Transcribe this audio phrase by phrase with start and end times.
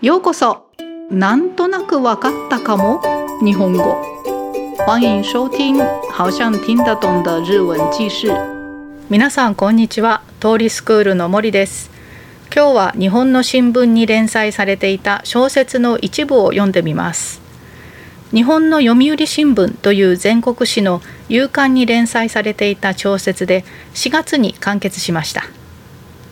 [0.00, 0.68] ようこそ。
[1.10, 3.02] なんとなくわかったかも。
[3.44, 4.00] 日本語。
[4.86, 5.76] 欢迎收听
[6.12, 8.28] 好像听得懂的日文記事
[9.10, 10.22] 皆さんこんにちは。
[10.38, 11.90] 通りスクールの森です。
[12.54, 17.40] 今日は日本の新聞に連載されていた小説の一部を読んでみます。
[18.32, 25.57] 日本の読売新聞という全国紙の夕刊に連載されていた小説で4月に完結しました。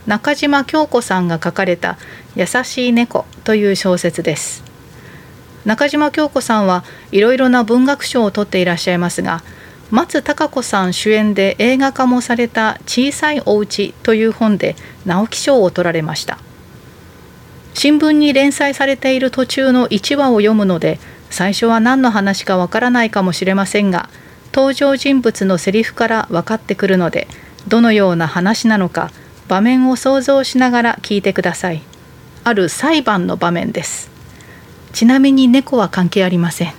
[0.07, 1.99] 中島京子さんが書かれた
[2.37, 4.63] 優しい猫という小説です。
[5.65, 9.43] 中島京子さんはいろいろな文学賞を取っていらっしゃいますが
[9.91, 16.39] 松たか子さん主演で映画化もされた小さいお家という本で直木賞を取られました。
[17.75, 24.09] 新聞に連載されている途中の1話を読むので最初は何の話かわからないかもしれませんが
[24.55, 27.29] 登場人物のセリフから分かってくるので
[27.69, 29.11] どのような話なのか
[29.49, 31.83] 場面を想像しながら聞いてください。
[32.45, 34.11] ある裁判の場面です。
[34.93, 36.73] ちなみに猫は関係ありません。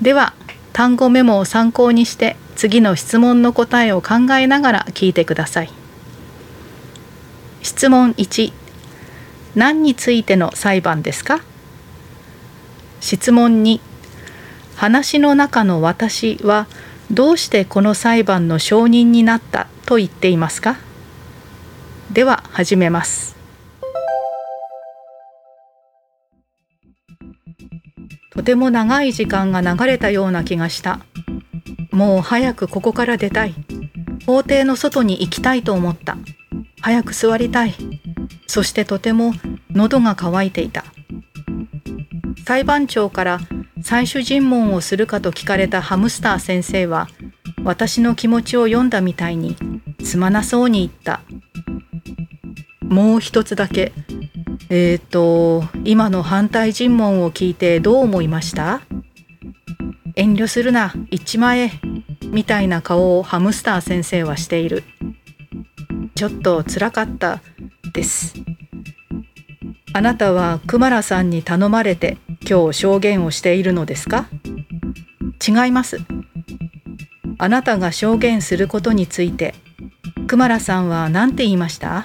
[0.00, 0.34] では
[0.72, 5.70] 単語メモを参考にして次の質問の答えを考えながら聞いてください。
[7.62, 8.52] 質問1
[9.54, 11.40] 何についての裁判ですか？
[13.00, 13.80] 質問2
[14.76, 16.66] 話の中の私は
[17.10, 20.78] どうしてこの裁判の証人になったと言っていますか？
[22.12, 23.36] では始めます。
[28.32, 30.98] とても長い時間が流れたような気がした。
[31.92, 33.54] もう早くここから出たい。
[34.26, 36.16] 法廷の外に行きたいと思った。
[36.80, 37.74] 早く座りたい。
[38.48, 39.32] そしてとても
[39.70, 40.84] 喉が渇いていた。
[42.44, 43.38] 裁判長から
[43.82, 47.08] 最終尋問をするかと聞かれたハムスター先生は
[47.62, 49.56] 私の気持ちを読んだみたいに
[50.02, 51.20] すまなそうに言った。
[52.90, 53.92] もう一つだけ。
[54.68, 58.82] えっ、ー、と、今の反対尋問を聞いてどう思いました？
[60.16, 61.70] 遠慮するな、一まえ、
[62.26, 64.82] みたいな顔をハムスター先生はしている。
[66.14, 67.40] ちょっとつらかった
[67.94, 68.34] です。
[69.92, 72.18] あなたはクマラさんに頼まれて
[72.48, 74.28] 今日証言をしているのですか？
[75.46, 75.98] 違います。
[77.38, 79.54] あなたが証言することについて
[80.26, 82.04] クマラさんは何て言いました？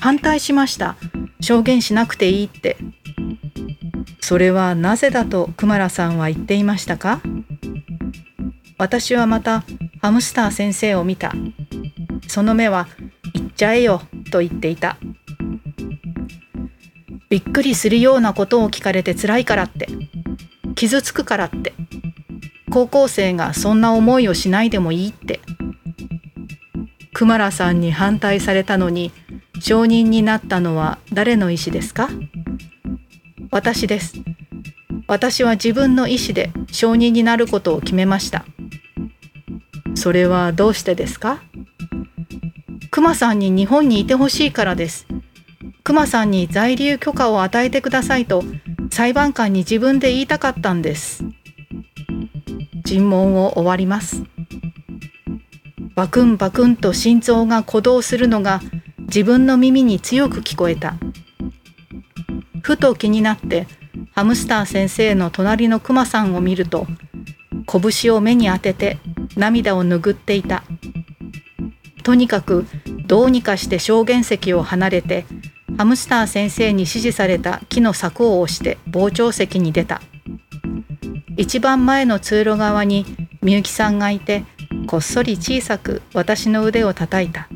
[0.00, 0.96] 反対しました。
[1.40, 2.76] 証言しなくていいって。
[4.20, 7.20] それはなぜだとクマラさんは言っていましたか？
[8.76, 9.64] 私はまた
[10.00, 11.32] ハムスター先生を見た。
[12.26, 12.88] その目は
[13.34, 14.98] 言っちゃえよと言っていた。
[17.30, 19.88] びっくりするようなことを聞かれて辛いからって。
[20.74, 21.72] 傷つくからって。
[22.70, 25.40] 高校生がそんな思いをしないでもいいって。
[27.14, 29.10] クマラさんに反対されたのに
[29.60, 32.08] 承認になったのは誰の意思ですか？
[33.50, 34.14] 私です。
[35.06, 38.44] 私は自分の意思で承認になることを決めました。
[39.94, 41.42] それはどうしてですか？
[42.90, 45.06] クマさんに日本にいてほしいからです。
[45.82, 48.44] クマさんに在留許可を与えてくださいと
[48.90, 51.24] 裁判官に自分で言いたかったんです。
[52.84, 54.22] 尋問を終わります。
[55.94, 58.60] バクンバクンと心臓が鼓動するのが
[59.08, 60.94] 自分の耳に強く聞こえた。
[62.60, 63.66] ふと気になって
[64.12, 66.86] ハムスター先生の隣のクマさんを見ると
[67.66, 68.98] 拳を目に当てて
[69.34, 70.62] 涙を拭っていた。
[72.02, 72.66] とにかく
[73.06, 75.24] どうにかして証言席を離れて
[75.78, 80.02] ハムスター先生に指示された木の柵を押して傍聴席に出た。
[81.38, 83.06] 一番前の通路側に
[83.40, 84.44] みゆきさんがいて
[84.86, 87.48] こっそり小さく私の腕を叩いた。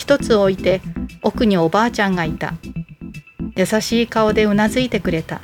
[0.00, 0.80] 一つ置いて
[1.22, 2.54] 奥におばあちゃんがいた。
[3.54, 5.42] 優しい顔でうなずいてくれた。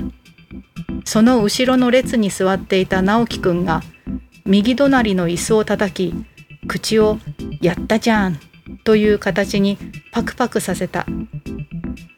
[1.05, 3.83] その後ろの列に座っていた直樹くんが
[4.45, 6.15] 右隣の椅子を叩き、
[6.67, 7.19] 口を
[7.61, 8.39] やったじゃん
[8.83, 9.77] という形に
[10.11, 11.05] パクパクさせた。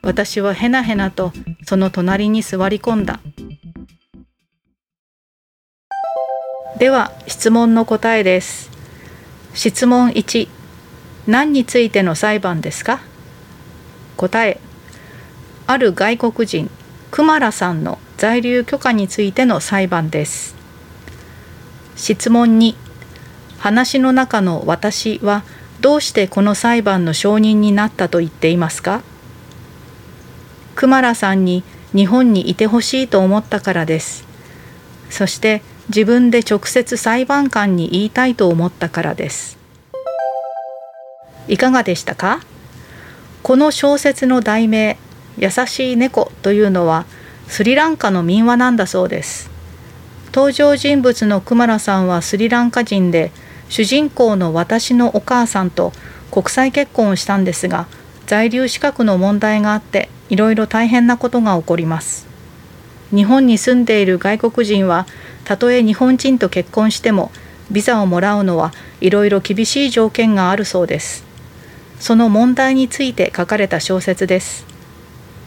[0.02, 1.34] 私はへなへなと
[1.66, 3.20] その隣に座り込んだ。
[6.78, 8.72] では質問の答えです。
[9.54, 10.59] 質問1
[11.28, 13.02] 何についての裁判ですか？
[14.18, 14.60] 答え
[15.68, 16.70] ある外国人
[17.12, 20.56] クマラさんの在留許可についての裁判です。
[21.96, 22.76] 質問2
[23.60, 25.44] 話の中の私は
[25.82, 29.04] どうしてこの裁判の証人になったと言っていますか？
[30.76, 31.64] クマラさんに
[31.94, 34.26] 日本にいてほしいと思ったからです。
[35.10, 39.59] そして自分で直接裁判官に言いたいと思ったからです。
[41.50, 42.42] いかがでしたか？
[43.42, 44.98] この小説の題名
[45.38, 47.06] 「優しい猫というのは
[47.48, 49.50] スリランカの民話なんだそうです。
[50.32, 53.32] 登場人物のクマラさんはスリランカ人で
[53.68, 55.92] 主人公の私のお母さんと
[56.30, 57.88] 国際結婚をしたんですが
[58.28, 62.28] 在留資格の問題があっていろいろ大変なことが起こります。
[63.10, 65.08] 日本に住んでいる外国人は
[65.46, 67.32] たとえ日本人と結婚しても
[67.72, 68.72] ビザをもらうのは
[69.02, 71.29] いろいろ厳しい条件があるそうです。
[72.00, 74.66] その問題について書かれた小説です。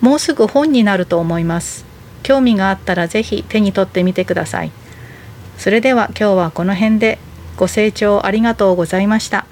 [0.00, 1.84] もうすぐ本になると思います。
[2.22, 4.70] 興味があったらぜひ手に取ってみてください。
[5.58, 7.18] それでは今日はこの辺で。
[7.54, 9.44] ご清聴ありがとうございました。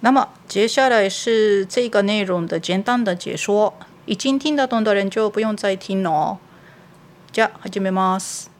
[0.00, 3.74] 那么接下来是这个内容的简单的解说，
[4.06, 6.38] 已经听得懂的人就不用再听了哦。
[7.30, 8.57] じゃあ始めます。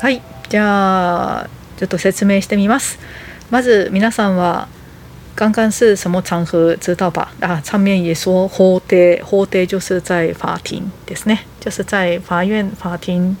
[0.00, 1.48] はい、じゃあ
[1.78, 2.98] ちょっと説明してみます。
[3.50, 4.68] まず皆さんは
[5.36, 7.28] 刚刚是什么场合知道吧？
[7.40, 13.36] 啊，上面也说法廷，法廷就是在法庭ですね，就是在法院法庭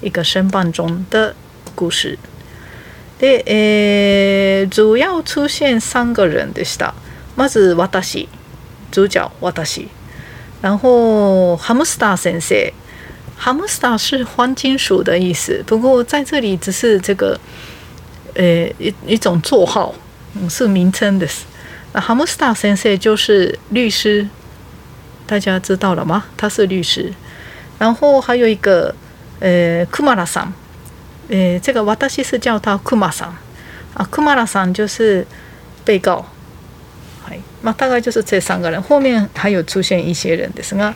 [0.00, 1.34] 一个申办中的
[1.74, 2.18] 故事。
[3.18, 6.94] で、えー、主要出现三个人でした。
[7.34, 8.28] まず私、
[8.92, 9.88] 主角私。
[10.62, 12.72] 然后ハムスター先生，
[13.37, 17.39] ハムスター是黄金鼠的意思，不过在这里只是这个，
[18.35, 19.95] 呃，一一种座号，
[20.47, 21.27] 是名称的。
[21.93, 24.27] 那ハムスター先生就是律师，
[25.25, 26.25] 大家知道了吗？
[26.37, 27.11] 他是律师。
[27.79, 28.93] 然后还有一个，
[29.39, 30.53] 呃，クマラさん。
[31.29, 33.31] 诶，这个私是叫他クマさん
[33.95, 35.25] 啊，クマラさん就是
[35.83, 36.25] 被告。
[37.66, 40.94] はいまあ、大概就是这三个人，后面还有出现一些人ですが、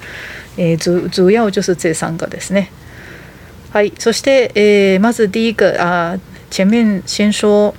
[0.56, 2.68] えー、主主要就是这三个ですね。
[3.72, 6.16] はい、そして、えー、まず第一个啊，
[6.48, 7.74] 前面先说，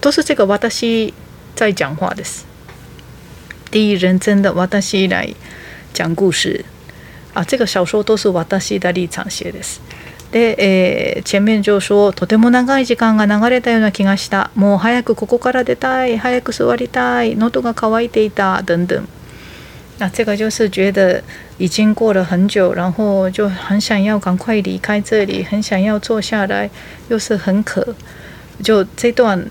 [0.00, 1.12] 都是这个私
[1.54, 2.44] 在讲话です。
[3.70, 5.32] 第一人称的私来
[5.92, 6.64] 讲故事
[7.34, 8.28] 啊，这个小说都是
[8.58, 9.78] 私的立场写です。
[10.32, 14.50] で、えー、前面上说とても長い時間が流れたような気がした。
[14.54, 16.16] もう早くここから出たい。
[16.16, 17.36] 早く座りたい。
[17.36, 18.62] 喉が渇いていた。
[18.62, 19.02] 等等。
[19.98, 21.22] 那这个就是觉得
[21.58, 26.70] 已经过了很久，然后就很想要赶快离开这里，很想要坐下来，
[27.08, 27.94] 又是很渴。
[28.62, 29.44] 就这段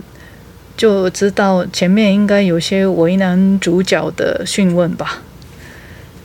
[0.76, 5.22] 就知道前面应该有些为难主角的讯问吧。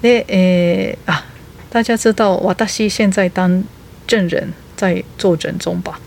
[0.03, 1.26] で、えー、啊，
[1.69, 3.62] 大家知道私现在当
[4.07, 6.00] 证人在坐诊中吧。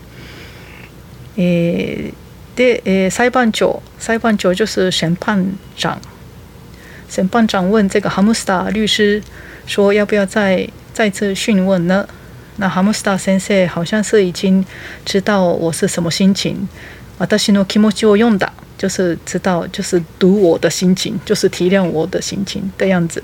[1.35, 2.13] 诶，
[2.55, 5.99] で、诶，裁判長，裁判長就是审判长。
[7.09, 9.21] 审判长问这个哈姆斯塔律师
[9.67, 12.07] 说：“要不要再再次讯问呢？”
[12.57, 14.65] 那哈姆斯塔先生好像是已经
[15.05, 16.67] 知道我是什么心情。
[17.19, 23.23] 私の気持ちを読んだ，就是知道，就是读我的心情，就是体谅我的心情的样子。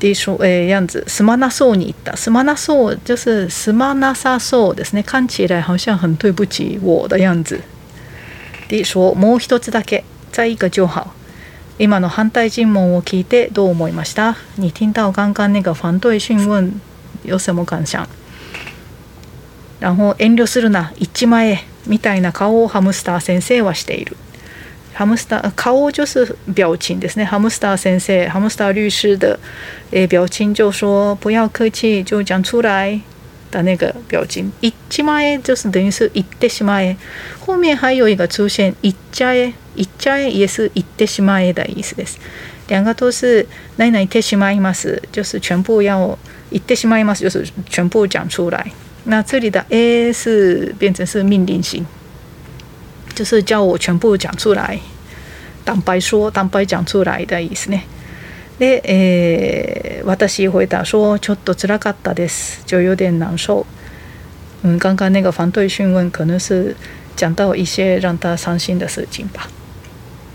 [0.00, 2.16] 的说诶样子，すまなそうに言った。
[2.16, 5.04] すまなそう就是すまなさそうですね。
[5.04, 7.60] 看起来好像很对不起我的样子。
[8.68, 10.02] で说もう一つだけ，
[10.32, 11.14] 再一个就好。
[11.78, 14.34] 今の反対尋問を聞いてどう思いました？
[14.56, 16.72] 你听到刚刚那个反对讯问
[17.22, 18.06] 有什么感想
[19.78, 24.16] 然后遠慮するな一ちまえみたいな顔をハムスター先生はしている。
[25.00, 27.24] ハムスター顔就是表情ですね。
[27.24, 29.40] ハムスター先生、ハムスター律師的
[29.92, 33.00] 诶表情就说不要客气，就讲出来
[33.50, 34.52] 的那个表情。
[34.60, 36.96] 一ちまえ就是等于是言ってしまえ。
[37.46, 42.18] 后面还有一个出现言っちゃえ、言っちゃえ也是言ってしまえ的意思です。
[42.68, 43.46] 两个都是
[43.78, 46.18] 何々てしまいます，就是全部要
[46.50, 48.70] 言ってしまいます，就是全部讲出来。
[49.04, 51.86] 那这里的 A 是变成是命令型。
[53.12, 54.78] 就是叫我全部讲出来，
[55.64, 57.82] 坦白说，坦白讲出来的意思ね。
[58.58, 63.64] で、えー、私回答说ちょっと辛かったです，就有点难受。
[64.62, 66.76] 嗯，刚刚那个反对讯问可能是
[67.16, 69.48] 讲到一些让他伤心的事情吧。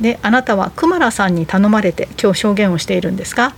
[0.02, 3.54] で、あなたはクマラさんに頼まれて今日証言をしているんですか？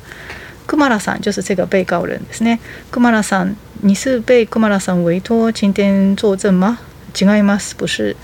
[0.68, 2.60] クマラさん就是这个被告人ですね。
[2.92, 6.80] クマラさん，你是被クマラさん委托今天作证吗？
[7.16, 8.18] 違います，不是。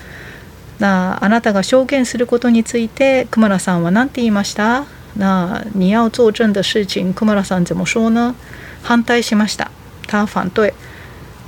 [0.80, 4.86] 那あなたが証言することについてクマラさんは何て言いました？
[5.16, 7.14] 那你要作证的事情。
[7.14, 8.36] クマラさん怎么说呢？
[8.82, 9.70] 反対しました。
[10.08, 10.74] 他反对、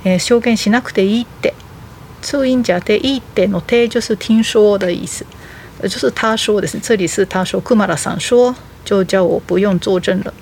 [0.04, 1.54] えー、証言しなくていいって。
[2.22, 5.24] 注音者でいいっての定就是听说的意思。
[5.82, 7.60] 就是他说的是这里是他说。
[7.60, 8.54] クマラさん说。
[8.84, 10.32] 就叫我不用作证了。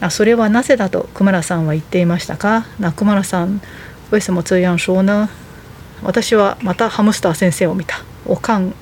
[0.00, 2.64] 那それはなぜだとクマラさんは言っていましたか？
[2.78, 3.60] 那クマラさん
[4.12, 5.28] 为什么这样说呢？
[6.02, 8.02] 私はまたハムスター先生を見た。
[8.24, 8.72] 我看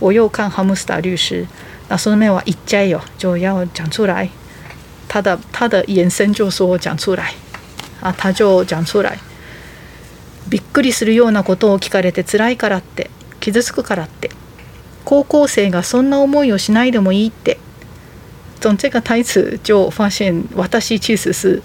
[0.00, 1.46] 我又看ハムスター律師。
[1.88, 4.28] 那顺便我一摘哟，就要讲出来。
[5.08, 7.34] 他的他的延伸就说讲出来
[8.00, 9.18] 啊，他就讲出来。
[10.48, 13.10] びっくりするようなことを聞かれて辛いからって
[13.40, 14.30] 傷つくからって
[15.04, 17.58] 高校生がそんな思いをしないでもいいって
[18.60, 21.62] 从这个台词就发现私其实是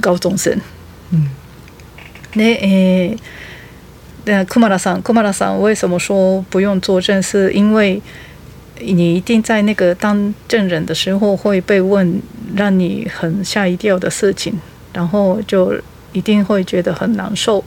[0.00, 0.60] 高中生。
[1.12, 1.28] 嗯，
[2.34, 3.16] 那诶，
[4.30, 7.20] 那库马拉桑，库马拉桑为什么说不用作证？
[7.20, 8.00] 是因为
[8.78, 12.22] 你一定在那个当证人的时候会被问
[12.54, 14.56] 让你很吓一跳的事情，
[14.92, 15.74] 然后就
[16.12, 17.64] 一定会觉得很难受，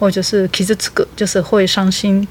[0.00, 2.26] 或者是其实这个就是会伤心。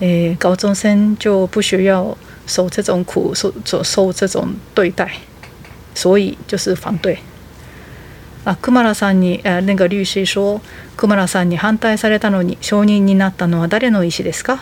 [0.00, 2.14] 诶，高中生就不需要
[2.46, 5.10] 受这种苦，受受受这种对待，
[5.94, 7.18] 所以就是反对。
[8.46, 10.60] あ、クマラさんに、え那个律師说、
[10.96, 14.60] クマラさんに反対されたのに承認になったのは誰の意思ですか？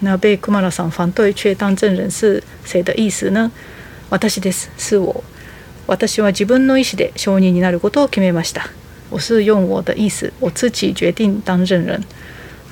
[0.00, 3.52] 那被库马拉桑反对却当证人是谁的意思呢？
[4.08, 4.70] 私です。
[4.78, 5.22] 是我。
[5.86, 8.70] 私は自分の意思で承認になることを決めました。
[9.10, 12.02] 我是用我的意思，我自己决定当证人。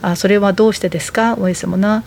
[0.00, 1.36] あ、それはどうしてですか？
[1.38, 2.02] 为什么呢？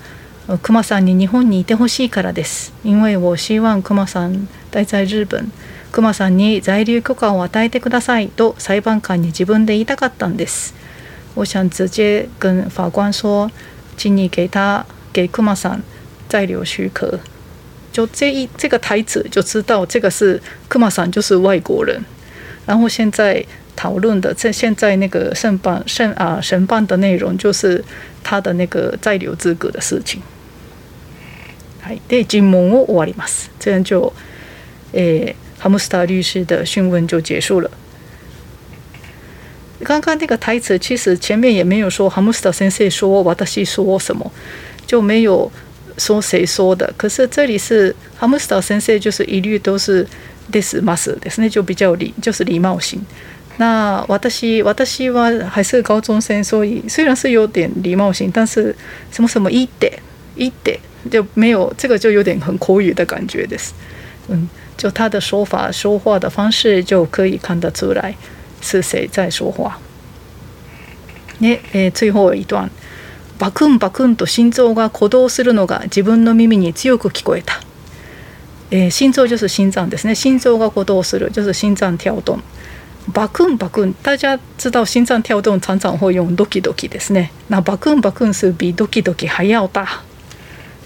[0.64, 2.74] クマさんに日本にいてほしいからです。
[2.84, 5.52] 因为我希望クマさん待在日本。
[5.92, 10.74] クマさんに在留許可を与えてくださいと裁判官に自分で言いたかったんです。
[11.36, 13.50] 我想直接跟法官说，
[13.98, 15.82] 请你给他给库马桑
[16.30, 17.20] 在留许可，
[17.92, 22.04] 就这一这个台词就知道这个是库马桑就是外国人。
[22.66, 23.46] 然后现在
[23.76, 27.84] 讨论的这现在那个审判审啊审判的内容就是
[28.24, 30.22] 他的那个在留资格的事情。
[31.84, 33.50] はい、で尋問を終わります。
[33.60, 34.14] 这样就，
[34.94, 37.70] 诶，ハムスター律师的讯问就结束了。
[39.84, 44.32] 刚刚那个台词其实前面也没有说ハムスター先生说私说什么。
[44.88, 45.50] 就没有
[45.98, 50.06] 说谁说的，可是这里是哈姆斯塔先生，就是一律都是
[50.52, 53.00] this must，那就比较礼，就是礼貌性。
[53.56, 58.76] 那私私は还是高中生，所以虽然是有点礼貌性，但是
[59.14, 59.94] 什么什么一点
[60.36, 60.78] 一点
[61.10, 63.56] 就没有这个就有点很口语的感觉的。
[64.28, 64.50] 嗯，
[64.82, 68.16] 就他的说法说话的方式就可以看得出来
[68.64, 69.78] 是谁在说话。
[71.38, 72.72] ね、え最後一段。
[73.38, 77.62] バクンバクンと心臓が鼓動するのが自分の耳に強く聞こえた。
[78.72, 80.16] えー、心臓就是心脏ですね。
[80.16, 82.40] 心臓が鼓動する就是心脏跳動。
[83.14, 87.30] バクンバクン，大家知道心脏跳动常常会用ドキドキですね。
[87.50, 89.86] 那バクンバクン是比ドキドキ还要大，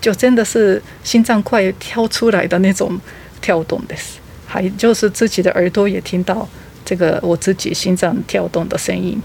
[0.01, 2.99] 就真的是心脏快跳出来的那种
[3.45, 4.17] 跳动です。
[4.47, 6.47] 还就是自己的耳朵也听到
[6.83, 9.21] 这个我自己心脏跳动的声音。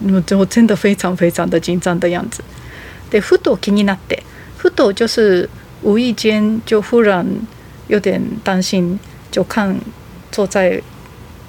[0.00, 2.42] 我我真的非常非常的紧张的样子。
[3.10, 4.22] でふと気になって
[4.56, 5.50] ふと就是
[5.82, 7.26] 无意间就忽然
[7.88, 8.98] 有点担心，
[9.30, 9.78] 就看
[10.30, 10.80] 坐在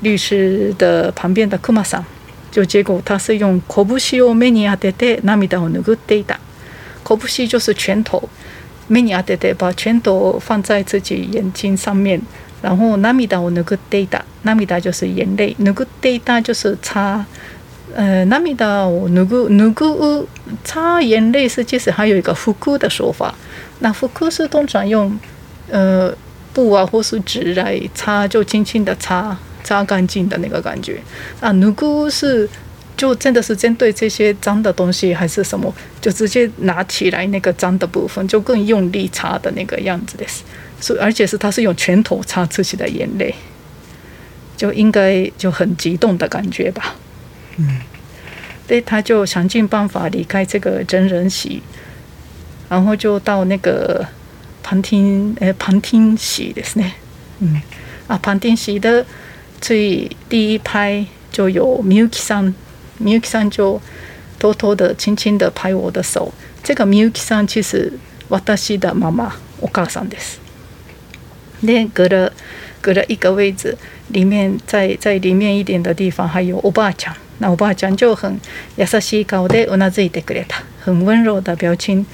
[0.01, 2.03] 律师的旁边的クマさん，
[2.51, 6.37] 就结果他是用拳を目に当てて涙を拭っていた。
[7.05, 8.29] 拳就是拳头，
[8.88, 12.20] 目に当てて把拳头放在自己眼睛上面，
[12.62, 14.22] 然后涙を拭っていた。
[14.44, 17.24] 涙就是眼泪，拭っていた就是擦。
[17.96, 20.26] 呃，涙を拭う拭う
[20.64, 23.34] 擦眼泪是其实还有一个拭く的说法。
[23.78, 25.16] 那拭く是通常用
[25.70, 26.12] 呃
[26.52, 31.00] 布啊或是纸来擦，就轻轻的擦擦干净的那个感觉。
[31.40, 32.48] 啊，拭く是
[32.99, 40.25] 就真的是针对这些脏的东西还是什么，就直接拿起来那个脏的部分，就更用力擦的那个样子的。
[40.81, 43.33] 所以而且是他是用拳头擦自己的眼泪，
[44.57, 46.95] 就应该就很激动的感觉吧。
[47.55, 47.79] 嗯，
[48.67, 51.61] 对，他就想尽办法离开这个真人席，
[52.67, 54.05] 然后就到那个
[54.61, 56.91] 旁听，诶，旁听席的是呢，
[57.39, 57.61] 嗯，
[58.07, 59.05] 啊，旁听席的
[59.61, 62.53] 最第一排就有 Miyuki さん
[63.03, 63.81] ，Miyuki さん就
[64.39, 66.31] 偷偷的、轻轻的拍我的手。
[66.63, 67.93] 这个 Miyuki さん其实
[68.55, 70.37] 私的妈妈，お母さんです。
[71.63, 72.31] で、隔了
[72.81, 73.75] 隔了一个位置，
[74.09, 77.15] 里面在在里面一点的地方还有おばあちゃん。
[77.41, 78.37] 那我爸讲就很
[78.75, 82.05] 優しい顔でうなずいてくれた，很温柔的表情，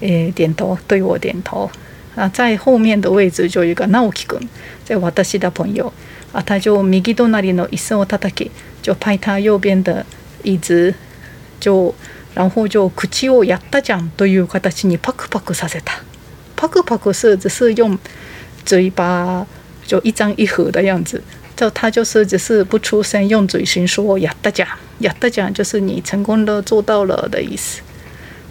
[0.00, 1.68] 诶，点头对我点头。
[2.14, 4.48] 啊，在后面的位置就有一个直樹君，
[4.84, 5.92] 在私的朋友，
[6.32, 8.50] 啊，他就右隣の椅子を叩き，
[8.82, 10.06] 就拍他右边的
[10.42, 10.94] 椅子，
[11.60, 11.94] 就
[12.34, 16.02] 然后就口をやったじゃんという形にパクパクさせた。
[16.56, 17.98] パクパク是只是用
[18.64, 19.46] 嘴巴
[19.86, 21.22] 就一张一合的样子。
[21.56, 24.64] 就他就是只是不出声，用嘴型说“呀大家”，
[25.00, 25.52] やったじゃん。
[25.52, 27.82] 就是你成功了做到了的意思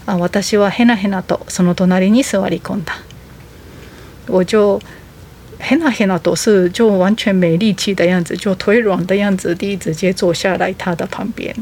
[0.05, 2.95] あ私はへなへなとその隣に座り込んだ。
[4.27, 4.81] 我就
[5.59, 11.55] 嘿那嘿那都是就完全没力气的样子，就腿软的样子，地直接坐下来他的旁边。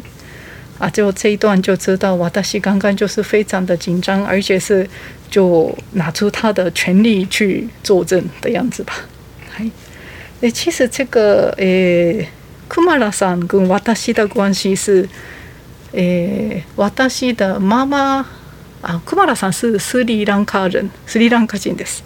[0.77, 4.88] 啊，就这一段就知道，瓦达西刚刚就是非常的紧张，而且是
[5.29, 8.94] 就拿出他的全力去作证的样子吧。
[9.55, 9.72] はい。
[10.41, 12.27] 诶，其实这个诶，
[12.67, 15.08] 库马拉さん跟瓦达西的关系是，
[15.94, 18.25] 诶，瓦达西的妈妈
[18.82, 22.00] 啊，库马拉さん是斯里兰卡人，斯里兰卡人です。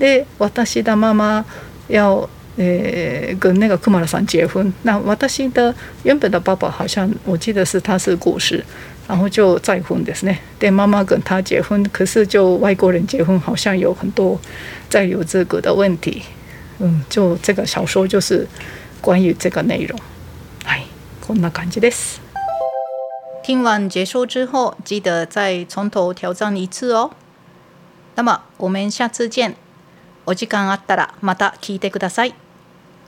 [0.00, 1.44] で私的妈妈
[1.88, 5.72] 要呃跟那个库马拉桑结婚，那私的
[6.02, 8.64] 原本的爸爸好像我记得是他是过世，
[9.06, 10.38] 然后就再婚ですね。
[10.58, 14.38] 对，妈妈跟他结婚，可是就外国人结婚好像有很多
[14.90, 16.22] 再有这个的问题。
[16.80, 18.46] 嗯，就这个小说就是
[19.00, 19.98] 关于这个内容。
[20.64, 20.82] 哎，
[21.24, 22.18] こんな感じです。
[23.44, 27.12] 听完解说之后，记得再从头挑战一次哦。
[28.16, 29.54] 那么我们下次见。
[30.26, 32.34] お時間あったらまた聞いてください。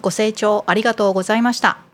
[0.01, 1.90] ご清聴ありがとうございました。